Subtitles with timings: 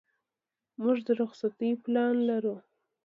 [0.81, 2.55] موږ د رخصتۍ پلان لرو.